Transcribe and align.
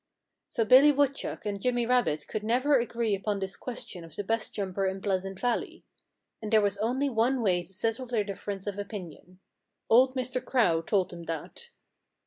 So 0.47 0.65
Billy 0.65 0.91
Woodchuck 0.91 1.45
and 1.45 1.61
Jimmy 1.61 1.85
Rabbit 1.85 2.25
could 2.27 2.41
never 2.41 2.79
agree 2.79 3.13
upon 3.13 3.37
this 3.39 3.55
question 3.55 4.03
of 4.03 4.15
the 4.15 4.23
best 4.23 4.51
jumper 4.51 4.87
in 4.87 4.99
Pleasant 4.99 5.39
Valley. 5.39 5.83
And 6.41 6.51
there 6.51 6.59
was 6.59 6.77
only 6.77 7.07
one 7.07 7.43
way 7.43 7.61
to 7.61 7.71
settle 7.71 8.07
their 8.07 8.23
difference 8.23 8.65
of 8.65 8.79
opinion. 8.79 9.41
Old 9.91 10.15
Mr. 10.15 10.43
Crow 10.43 10.81
told 10.81 11.11
them 11.11 11.25
that. 11.25 11.69